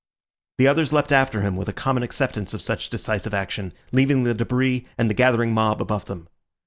The 0.57 0.65
others 0.65 0.91
leapt 0.91 1.11
after 1.11 1.43
him, 1.43 1.55
with 1.55 1.69
a 1.69 1.73
common 1.73 2.01
acceptance 2.01 2.55
of 2.55 2.61
such 2.63 2.89
decisive 2.89 3.35
action, 3.35 3.71
leaving 3.91 4.23
the 4.23 4.33
debris 4.33 4.87
and 4.97 5.11
the 5.11 5.13
gathering 5.13 5.53
mob 5.53 5.79
above 5.79 6.05
them. 6.05 6.27